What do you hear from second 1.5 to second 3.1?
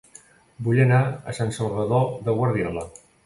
Salvador de Guardiola